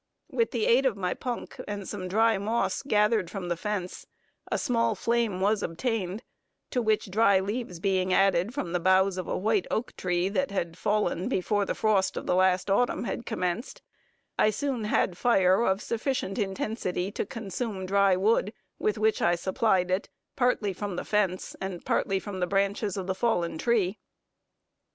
[0.31, 4.07] With the aid of my punk, and some dry moss gathered from the fence,
[4.51, 6.23] a small flame was obtained,
[6.71, 10.49] to which dry leaves being added from the boughs of a white oak tree, that
[10.49, 13.83] had fallen before the frost of the last autumn had commenced,
[14.39, 19.91] I soon had fire of sufficient intensity to consume dry wood, with which I supplied
[19.91, 23.99] it, partly from the fence and partly from the branches of the fallen tree.